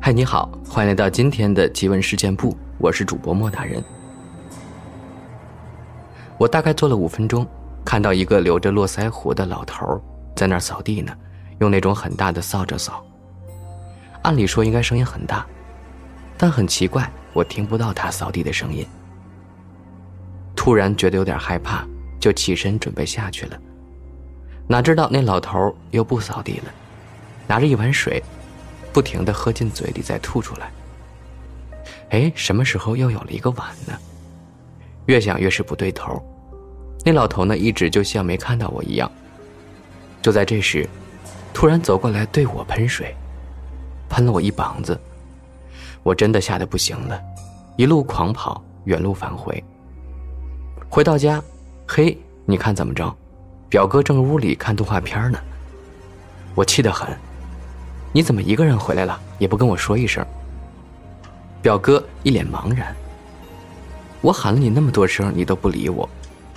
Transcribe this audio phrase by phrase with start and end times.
[0.00, 3.80] 嗨，你好，欢迎来到今天的奇闻事件部，我是主播莫大人。
[6.38, 7.46] 我大概坐了五分钟，
[7.84, 10.02] 看到一个留着络腮胡的老头
[10.34, 11.16] 在那儿扫地呢，
[11.60, 13.06] 用那种很大的扫帚扫。
[14.22, 15.46] 按理说应该声音很大，
[16.36, 18.84] 但很奇怪，我听不到他扫地的声音。
[20.56, 21.86] 突然觉得有点害怕，
[22.18, 23.56] 就起身准备下去了。
[24.70, 26.72] 哪知道那老头又不扫地了，
[27.48, 28.22] 拿着一碗水，
[28.92, 30.70] 不停的喝进嘴里再吐出来。
[32.10, 33.98] 哎，什么时候又有了一个碗呢？
[35.06, 36.24] 越想越是不对头。
[37.04, 39.10] 那老头呢，一直就像没看到我一样。
[40.22, 40.88] 就在这时，
[41.52, 43.12] 突然走过来对我喷水，
[44.08, 44.96] 喷了我一膀子。
[46.04, 47.20] 我真的吓得不行了，
[47.76, 49.60] 一路狂跑，原路返回。
[50.88, 51.42] 回到家，
[51.88, 53.12] 嘿，你看怎么着？
[53.70, 55.38] 表哥正屋里看动画片呢。
[56.56, 57.08] 我气得很，
[58.12, 60.26] 你怎么一个人回来了，也不跟我说一声？
[61.62, 62.94] 表哥一脸茫然。
[64.20, 66.06] 我喊了你那么多声，你都不理我，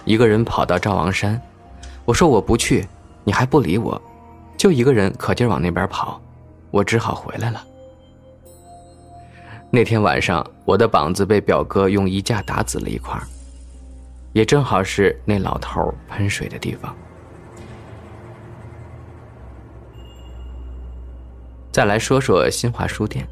[0.05, 1.39] 一个人跑到赵王山。
[2.03, 2.85] 我说我不去，
[3.23, 4.01] 你还不理我，
[4.57, 6.19] 就一个人可劲往那边跑，
[6.71, 7.63] 我只好回来了。
[9.69, 13.21] 那天晚上，我的膀子被表哥用衣架打紫了一块。
[14.33, 16.95] 也正好是那老头喷水的地方。
[21.73, 23.27] 再来说说新华书店，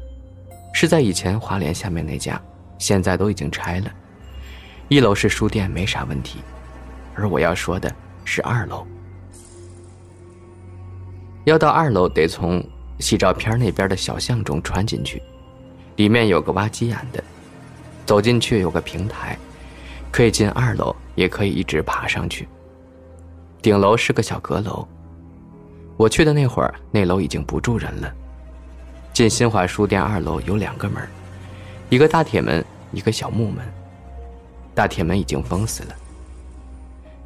[0.74, 2.42] 是在以前华联下面那家，
[2.76, 3.92] 现在都已经拆了。
[4.88, 6.40] 一楼是书店，没啥问题，
[7.14, 8.84] 而我要说的是二楼。
[11.44, 12.60] 要到二楼，得从
[12.98, 15.22] 洗照片那边的小巷中穿进去，
[15.94, 17.22] 里面有个挖鸡眼的，
[18.04, 19.38] 走进去有个平台。
[20.10, 22.48] 可以进二楼，也可以一直爬上去。
[23.62, 24.84] 顶楼是个小阁楼。
[25.96, 28.12] 我去的那会儿，那楼已经不住人了。
[29.12, 31.06] 进新华书店二楼有两个门，
[31.90, 33.62] 一个大铁门，一个小木门。
[34.74, 35.94] 大铁门已经封死了。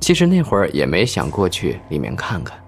[0.01, 2.59] 其实那会儿也没想过去里面看看，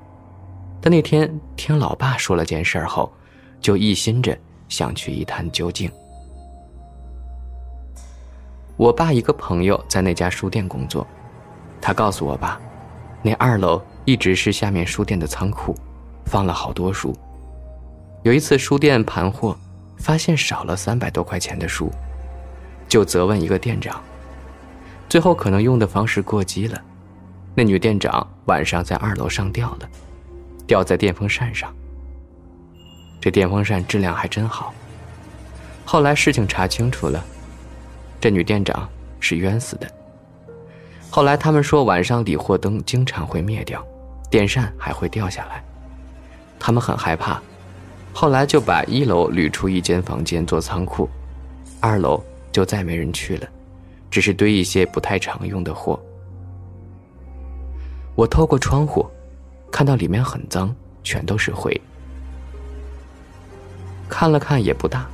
[0.80, 3.12] 但那天听老爸说了件事后，
[3.60, 4.38] 就一心着
[4.68, 5.90] 想去一探究竟。
[8.76, 11.04] 我爸一个朋友在那家书店工作，
[11.80, 12.60] 他告诉我爸，
[13.20, 15.74] 那二楼一直是下面书店的仓库，
[16.24, 17.12] 放了好多书。
[18.22, 19.56] 有一次书店盘货，
[19.98, 21.90] 发现少了三百多块钱的书，
[22.88, 24.02] 就责问一个店长，
[25.08, 26.82] 最后可能用的方式过激了，
[27.54, 29.88] 那女店长晚上在二楼上吊了，
[30.66, 31.72] 吊在电风扇上。
[33.20, 34.74] 这电风扇质量还真好。
[35.84, 37.24] 后来事情查清楚了。
[38.20, 38.88] 这女店长
[39.20, 39.88] 是冤死的。
[41.08, 43.84] 后来他们说晚上理货灯经常会灭掉，
[44.28, 45.62] 电扇还会掉下来，
[46.58, 47.40] 他们很害怕，
[48.20, 51.08] 后来就把一楼捋出一间房间做仓库，
[51.78, 52.20] 二楼
[52.50, 53.46] 就再没人去了，
[54.10, 55.96] 只是堆一些不太常用的货。
[58.16, 59.06] 我透过窗户，
[59.70, 60.74] 看到里面很脏，
[61.04, 61.80] 全都是灰。
[64.08, 65.06] 看了看也不大，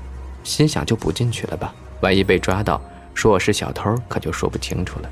[0.42, 2.80] 心想就不进去了吧，万一被抓到。
[3.12, 5.10] 说我是小偷，可就说不清楚了。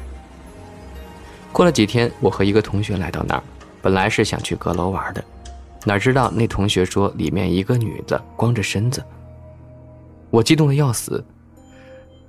[1.53, 3.43] 过了几天，我和一个同学来到那儿，
[3.83, 5.23] 本来是想去阁楼玩的，
[5.85, 9.03] 哪知道那同学说里面一个女的光着身子。
[10.31, 11.25] 我激动的要死，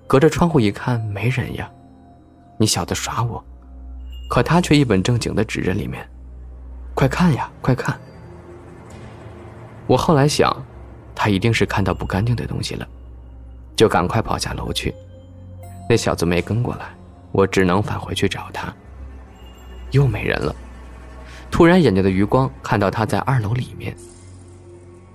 [0.07, 1.69] 隔着窗户一看，没人呀！
[2.57, 3.43] 你小子耍我！
[4.29, 6.07] 可他却一本正经的指着里面，
[6.95, 7.97] 快看呀，快看！
[9.85, 10.51] 我后来想，
[11.13, 12.87] 他一定是看到不干净的东西了，
[13.75, 14.93] 就赶快跑下楼去。
[15.87, 16.87] 那小子没跟过来，
[17.31, 18.73] 我只能返回去找他。
[19.91, 20.55] 又没人了。
[21.53, 23.95] 突然眼睛的余光看到他在二楼里面。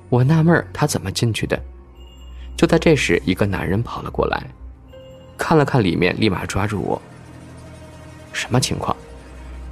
[0.08, 1.60] 我纳闷他怎么进去的。
[2.56, 4.40] 就在这时，一个男人跑了过来，
[5.36, 7.02] 看了看里面，立马抓住我。
[8.32, 8.96] 什么情况？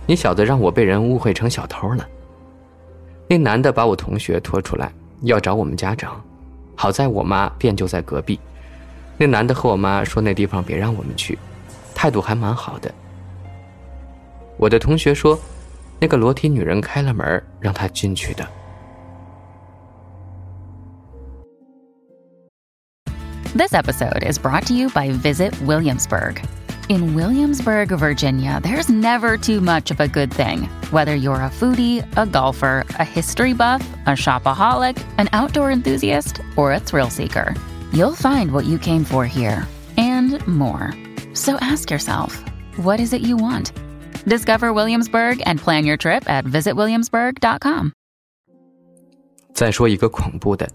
[0.07, 2.05] 你小子让我被人误会成小偷了。
[3.29, 4.93] 那男的把我同学拖出来，
[5.23, 6.21] 要找我们家长。
[6.75, 8.41] 好在我妈店就在隔壁。
[9.17, 11.39] 那男的和我妈说：“那地方别让我们去，
[11.95, 12.93] 态度还蛮好的。”
[14.59, 15.39] 我的同学说
[16.00, 18.48] ：“那个裸体女人开了门，让他进去的。”
[23.54, 26.42] This episode is brought to you by Visit Williamsburg.
[26.88, 30.68] In Williamsburg, Virginia, there's never too much of a good thing.
[30.90, 36.74] Whether you're a foodie, a golfer, a history buff, a shopaholic, an outdoor enthusiast, or
[36.74, 37.54] a thrill seeker.
[37.94, 40.94] You'll find what you came for here and more.
[41.34, 42.42] So ask yourself,
[42.78, 43.74] what is it you want?
[44.27, 47.91] Discover Williamsburg and plan your trip at visitwilliamsburg.com.
[49.55, 50.69] 再说一个恐怖的，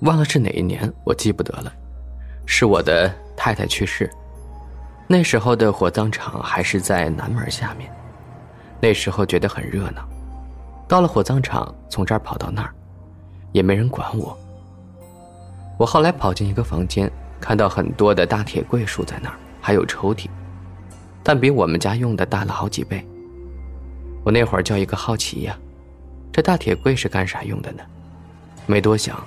[0.00, 1.72] 忘了是哪一年，我记不得了。
[2.44, 4.10] 是我的太太去世，
[5.06, 7.88] 那时候的火葬场还是在南门下面。
[8.80, 10.06] 那时候觉得很热闹，
[10.88, 12.74] 到了火葬场，从这儿跑到那儿，
[13.52, 14.36] 也没人管我。
[15.78, 17.08] 我后来跑进一个房间，
[17.40, 20.26] 看到很多的大铁柜竖在那儿，还有抽屉，
[21.28, 23.04] 但比我们家用的大了好几倍。
[24.22, 25.58] 我那会儿叫一个好奇呀，
[26.30, 27.82] 这大铁柜是干啥用的呢？
[28.64, 29.20] 没多想，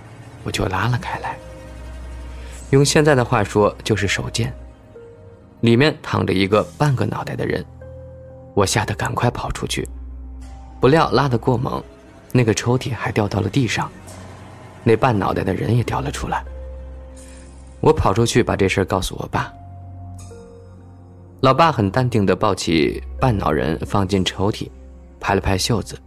[0.46, 1.38] 我就拉了开来。
[2.70, 4.54] 用现在的话说，就是手贱。
[5.60, 7.66] 里面躺着一个半个脑袋的人。
[8.54, 9.86] 我吓得赶快跑出去，
[10.80, 11.84] 不料拉得过猛，
[12.32, 13.92] 那个抽屉还掉到了地上，
[14.86, 16.46] 那半脑袋的人也掉了出来。
[17.82, 19.54] 我跑出去把这事告诉我爸，
[21.42, 24.70] 老爸很淡定地抱起半脑人放进抽屉，
[25.22, 25.98] 拍了拍袖子，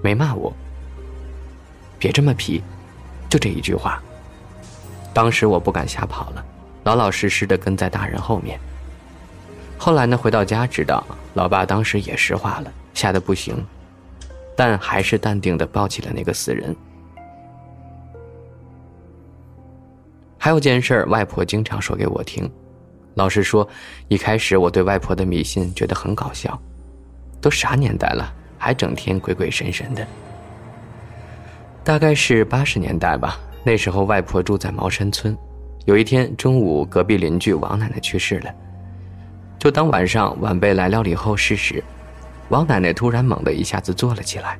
[0.00, 0.52] 没骂我。
[1.98, 2.62] 别这么皮，
[3.28, 4.00] 就这一句话。
[5.12, 6.44] 当时我不敢瞎跑了，
[6.84, 8.60] 老老实实的跟在大人后面。
[9.76, 11.04] 后来呢，回到家知道。
[11.34, 13.64] 老爸当时也石化了，吓得不行，
[14.56, 16.74] 但还是淡定的抱起了那个死人。
[20.36, 22.48] 还有件事外婆经常说给我听。
[23.18, 23.68] 老实说，
[24.06, 26.56] 一开始我对外婆的迷信觉得很搞笑，
[27.40, 30.06] 都啥年代了，还整天鬼鬼神神的。
[31.82, 35.36] 大概是八十年代吧，那时候外婆住在茅山村，
[35.84, 38.54] 有一天中午，隔壁邻居王奶奶去世了。
[39.58, 41.82] 就当晚上晚辈来料理后事时，
[42.50, 44.56] 王奶奶突然猛地一下子坐了起来，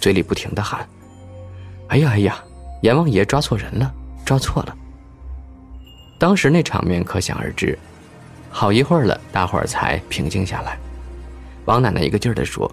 [0.00, 0.88] 嘴里不停的喊
[1.88, 2.42] ：“哎呀哎呀，
[2.80, 3.92] 阎王爷抓错人了，
[4.24, 4.74] 抓错了。”
[6.18, 7.78] 当时那场面可想而知，
[8.50, 10.78] 好一会儿了，大伙儿才平静下来。
[11.66, 12.70] 王奶奶一个劲儿的说：“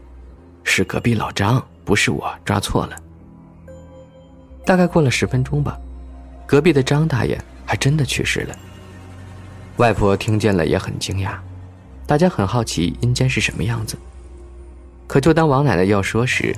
[0.63, 2.95] 是隔壁老张，不是我抓错了。”
[4.65, 5.77] 大概过了十分钟吧，
[6.47, 8.55] 隔壁的张大爷还真的去世了。
[9.77, 11.37] 外婆听见了也很惊讶。
[12.07, 13.97] 大家很好奇阴间是什么样子，
[15.07, 16.55] 可就当王奶奶要说时，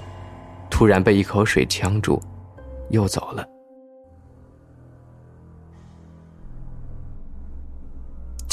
[0.69, 2.21] 突然被一口水呛住，
[2.89, 3.45] 又走了。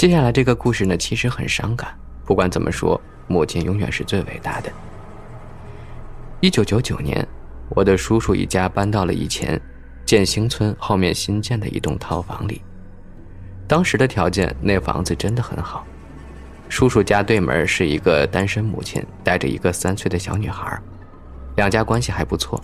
[0.04, 1.98] 接下来这个故事呢，其实很伤感。
[2.26, 4.70] 不管怎么说，母亲永远是最伟大的。
[6.40, 7.26] 一九九九年，
[7.70, 9.58] 我的叔叔一家搬到了以前
[10.04, 12.60] 建兴村后面新建的一栋套房里。
[13.66, 15.86] 当时的条件，那房子真的很好。
[16.68, 20.78] 叔叔家对门是一个单身母亲，带着一个三岁的小女孩，
[21.56, 22.62] 两家关系还不错。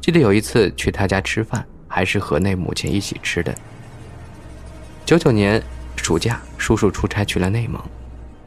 [0.00, 3.52] 记得有一次去他家吃饭，还是和那母亲一起吃的。
[5.04, 5.60] 九九年
[6.06, 7.82] 暑假，叔叔出差去了内蒙，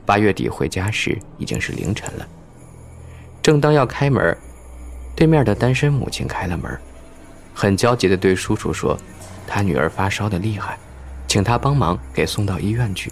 [0.06, 2.26] 八月底回家时已经是凌晨了。
[3.42, 4.38] 正当要开门，
[5.14, 6.80] 对面的单身母亲开了门，
[7.54, 8.98] 很焦急地对叔叔说
[9.46, 10.78] ：“他女儿发烧的厉害，
[11.28, 13.12] 请他帮忙给送到医院去。”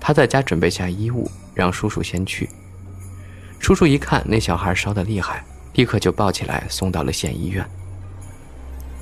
[0.00, 2.48] 他在家准备下衣物，让叔叔先去。
[3.58, 5.44] 叔叔一看那小孩烧得厉害，
[5.74, 7.62] 立刻就抱起来送到了县医院。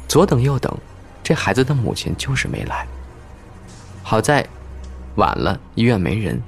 [0.08, 0.76] 左等右等，
[1.22, 2.84] 这孩子的母亲就是没来。
[4.10, 4.44] 好在
[5.14, 6.42] 晚了，医院没人。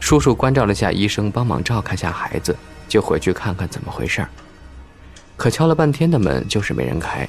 [0.00, 2.56] 叔叔关照了下医生，帮忙照看下孩子，
[2.88, 4.28] 就回去看看怎么回事儿。
[5.36, 7.24] 可敲了半天的门，就是没人开。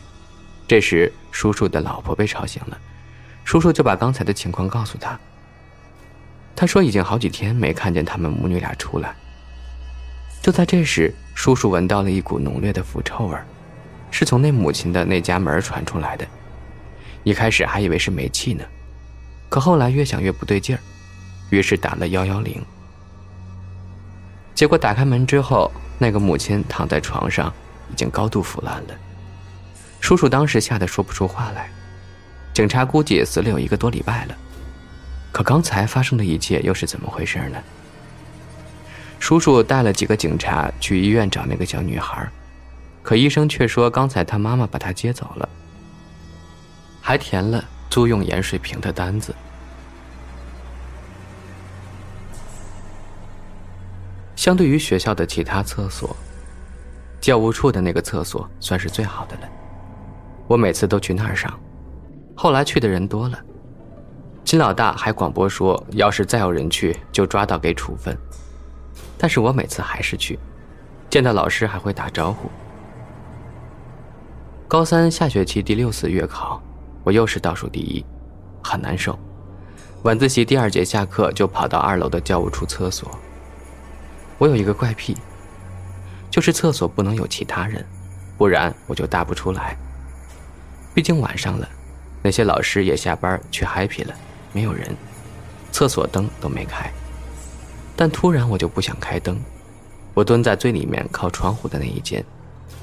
[0.67, 2.77] 这时，叔叔的老婆被吵醒了，
[3.43, 5.15] 叔叔就把刚才的情况告诉他。
[6.55, 9.13] 他说：“已经好几天没看见他们母女俩出来。”
[10.41, 13.38] 就在这时，叔叔闻到了一股浓烈的腐臭味，
[14.10, 16.25] 是从那母亲的那家门传出来的。
[17.24, 18.63] 一开始还以为是煤气呢，
[19.50, 20.80] 可后来越想越不对劲儿，
[21.50, 22.62] 于是打了幺幺零。
[24.54, 27.54] 结果打开门之后，那个母亲躺在床上，
[27.92, 28.94] 已经高度腐烂了。
[30.01, 31.70] 叔叔当时吓得说不出话来。
[32.54, 34.36] 警察估计也死了有一个多礼拜了。
[35.32, 37.58] 可刚才发生的一切又是怎么回事呢？
[39.20, 42.27] 叔叔带了几个警察去医院找那个小女孩，
[43.04, 45.48] 可医生却说刚才他妈妈把她接走了，
[47.01, 49.34] 还填了租用盐水瓶的单子。
[54.36, 56.15] 相对于学校的其他厕所，
[57.20, 59.50] 教务处的那个厕所算是最好的了，
[60.48, 61.51] 我每次都去那儿上。
[62.36, 63.39] 后来去的人多了。
[64.46, 68.17] 金老大还广播说，要是再有人去，就抓到给处分。
[69.17, 70.39] 但是我每次还是去，
[71.10, 72.50] 见到老师还会打招呼。
[74.67, 76.62] 高三下学期第六次月考，
[77.08, 78.06] 我又是倒数第一，
[78.62, 79.18] 很难受。
[80.04, 83.10] 晚自习第二节下课就跑到二楼的教务处厕所。
[84.38, 85.16] 我有一个怪癖，
[86.30, 87.86] 就是厕所不能有其他人，
[88.38, 89.78] 不然我就答不出来。
[90.94, 91.66] 毕竟晚上了，
[92.22, 94.14] 那些老师也下班去 happy 了，
[94.52, 94.94] 没有人，
[95.72, 96.92] 厕所灯都没开。
[97.96, 99.40] 但突然我就不想开灯，
[100.14, 102.22] 我蹲在最里面靠窗户的那一间，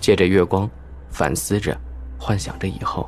[0.00, 0.66] 借着月光，
[1.11, 1.78] 反思着，
[2.19, 3.07] 幻想着以后。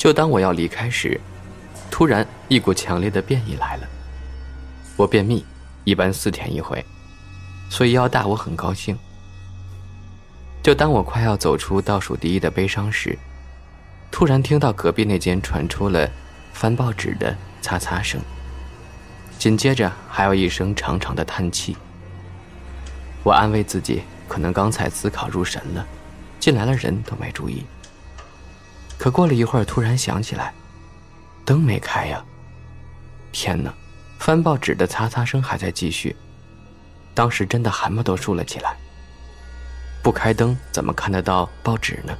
[0.00, 1.20] 就当我要离开时，
[1.90, 3.86] 突然一股强烈的变异来了。
[4.96, 5.44] 我便秘，
[5.84, 6.82] 一般四天一回，
[7.68, 8.98] 所以要大我很高兴。
[10.62, 13.18] 就当我快要走出倒数第一的悲伤时，
[14.10, 16.10] 突然听到隔壁那间传出了
[16.54, 18.18] 翻报纸的擦擦声，
[19.38, 21.76] 紧接着还有一声长长的叹气。
[23.22, 25.86] 我安慰自己，可能刚才思考入神了，
[26.38, 27.66] 进来了人都没注意。
[29.00, 30.52] 可过了一会儿，突然想起来，
[31.46, 32.22] 灯没开呀！
[33.32, 33.72] 天哪！
[34.18, 36.14] 翻报纸的擦擦声还在继续，
[37.14, 38.76] 当时真的汗毛都竖了起来。
[40.02, 42.14] 不开灯怎么看得到报纸呢？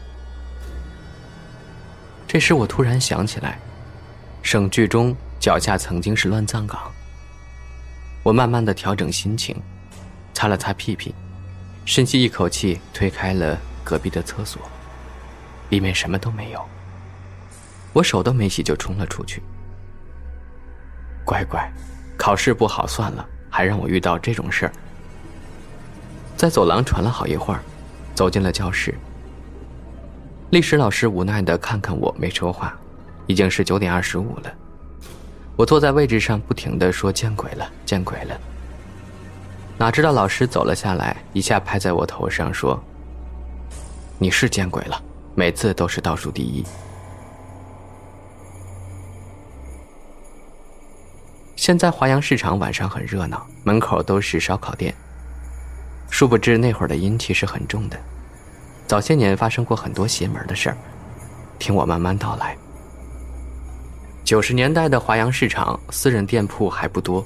[2.26, 3.58] 这时我突然想起来，
[4.42, 6.90] 省剧中脚下曾经是乱葬岗。
[8.22, 9.54] 我慢慢的调整心情，
[10.32, 11.14] 擦了擦屁屁，
[11.84, 14.62] 深吸一口气，推开了隔壁的厕所，
[15.70, 16.62] 里面什么都没有。
[17.94, 19.42] 我手都没洗就冲了出去。
[21.24, 21.68] 乖乖。
[22.16, 24.72] 考试不好算了，还让我遇到这种事儿。
[26.36, 27.60] 在走廊传了好一会儿，
[28.14, 28.94] 走进了教室。
[30.50, 32.76] 历史老师无奈的看看我，没说话。
[33.26, 34.52] 已经是九点二十五了。
[35.56, 38.38] 我坐在位置上，不停的说：“见鬼了，见鬼了。”
[39.78, 42.78] 哪知道老师走了下来，一下拍在我头上说
[44.18, 45.02] ：“你是见鬼了，
[45.34, 46.64] 每次都是倒数第一。”
[51.56, 54.94] 现在华阳市场晚上很热闹，门口都是烧烤店。
[56.08, 57.98] 殊不知那会儿的阴气是很重的，
[58.86, 60.76] 早些年发生过很多邪门的事儿。
[61.58, 62.56] 听我慢慢道来。
[64.24, 67.24] 九十年代的华阳市场，私人店铺还不多，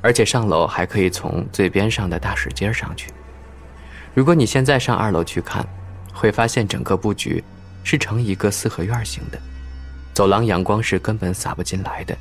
[0.00, 3.12] 而且上楼还可以从最边上的大石阶上去。
[4.14, 5.66] 如果你现在上二楼去看，
[6.16, 7.44] 会发现整个布局
[7.84, 9.38] 是呈一个四合院型的，
[10.14, 12.16] 走廊阳光是根本洒不进来的。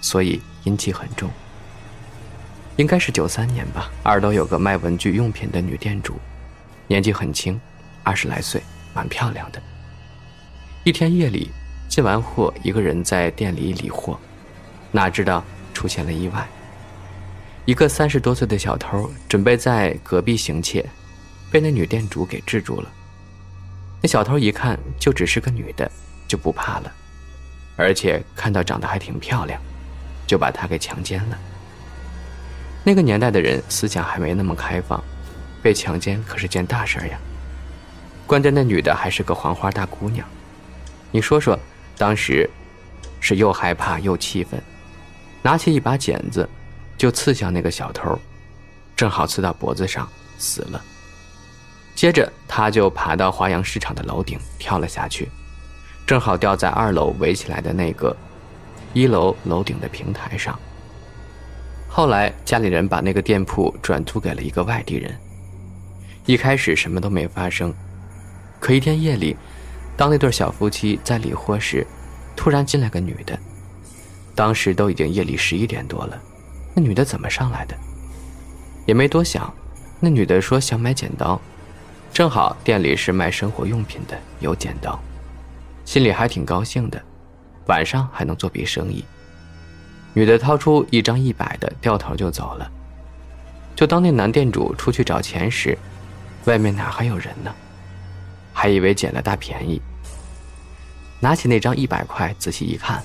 [0.00, 1.30] 所以阴气很重。
[2.76, 3.90] 应该是九三年吧。
[4.02, 6.18] 二楼有个卖文具用品的女店主，
[6.86, 7.60] 年纪很轻，
[8.02, 8.62] 二十来岁，
[8.94, 9.60] 蛮漂亮的。
[10.84, 11.50] 一天夜里，
[11.90, 14.18] 进完货，一个人在店里理货，
[14.90, 16.48] 哪知道出现了意外。
[17.66, 20.88] 一个三十多岁的小偷准备在隔壁行窃，
[21.52, 22.90] 被那女店主给制住了。
[24.00, 25.90] 那小偷一看就只是个女的，
[26.28, 26.92] 就不怕了，
[27.76, 29.60] 而且看到长得还挺漂亮。
[30.26, 31.36] 就把她给强奸了。
[32.84, 35.02] 那个年代的人思想还没那么开放，
[35.60, 37.18] 被强奸可是件大事儿呀。
[38.28, 40.24] 关键那女的还是个黄花大姑娘，
[41.10, 41.58] 你说说，
[41.98, 42.48] 当时
[43.18, 44.62] 是又害怕又气愤，
[45.42, 46.48] 拿起一把剪子
[46.96, 48.16] 就刺向那个小偷，
[48.94, 50.80] 正好刺到脖子上，死了。
[52.00, 55.28] 接着他就爬到华阳市场的楼顶跳了下去，
[56.06, 58.16] 正好掉在二楼围起来的那个。
[58.94, 60.58] 一楼楼顶的平台上。
[61.90, 65.14] 后来家里人把那个店铺转租给了一个外地人。
[66.24, 67.70] 一开始什么都没发生，
[68.58, 69.36] 可一天夜里，
[69.94, 71.86] 当那对小夫妻在理货时，
[72.34, 73.38] 突然进来个女的。
[74.34, 76.18] 当时都已经夜里十一点多了，
[76.72, 77.76] 那女的怎么上来的？
[78.86, 79.52] 也没多想，
[80.00, 81.38] 那女的说想买剪刀，
[82.12, 85.00] 正好店里是卖生活用品的，有剪刀，
[85.84, 87.00] 心里还挺高兴的。
[87.66, 89.04] 晚上还能做笔生意。
[90.12, 92.70] 女的掏出一张一百的，掉头就走了。
[93.76, 95.78] 就当那男店主出去找钱时，
[96.46, 97.54] 外面哪还有人呢？
[98.52, 99.80] 还以为捡了大便宜。
[101.20, 103.02] 拿起那张一百块，仔细一看，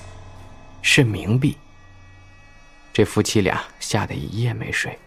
[0.82, 1.56] 是冥币。
[2.92, 4.98] 这夫妻俩吓得一夜没睡。